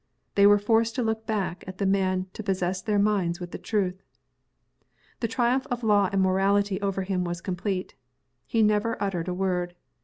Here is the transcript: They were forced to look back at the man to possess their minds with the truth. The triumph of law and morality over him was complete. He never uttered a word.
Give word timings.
They 0.33 0.47
were 0.47 0.57
forced 0.57 0.95
to 0.95 1.03
look 1.03 1.27
back 1.27 1.63
at 1.67 1.77
the 1.77 1.85
man 1.85 2.25
to 2.33 2.41
possess 2.41 2.81
their 2.81 2.97
minds 2.97 3.39
with 3.39 3.51
the 3.51 3.59
truth. 3.59 4.01
The 5.19 5.27
triumph 5.27 5.67
of 5.69 5.83
law 5.83 6.09
and 6.11 6.23
morality 6.23 6.81
over 6.81 7.03
him 7.03 7.23
was 7.23 7.39
complete. 7.39 7.93
He 8.47 8.63
never 8.63 8.99
uttered 8.99 9.27
a 9.27 9.33
word. 9.35 9.75